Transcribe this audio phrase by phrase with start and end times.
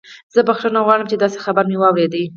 [0.35, 2.13] زه بخښنه غواړم چې داسې خبر مې واورید